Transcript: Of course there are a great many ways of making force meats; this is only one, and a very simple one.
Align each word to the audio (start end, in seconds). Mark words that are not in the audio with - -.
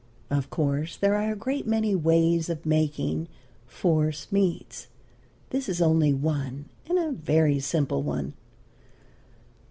Of 0.31 0.49
course 0.49 0.97
there 0.97 1.13
are 1.13 1.31
a 1.31 1.35
great 1.35 1.67
many 1.67 1.93
ways 1.93 2.49
of 2.49 2.65
making 2.65 3.27
force 3.67 4.31
meats; 4.31 4.87
this 5.51 5.69
is 5.69 5.79
only 5.79 6.11
one, 6.11 6.65
and 6.89 6.97
a 6.97 7.11
very 7.11 7.59
simple 7.59 8.01
one. 8.01 8.33